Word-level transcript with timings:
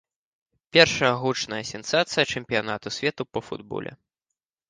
Першая 0.75 1.09
гучная 1.23 1.59
сенсацыя 1.73 2.23
чэмпіянату 2.35 2.87
свету 2.97 3.23
па 3.35 3.39
футболе. 3.49 3.91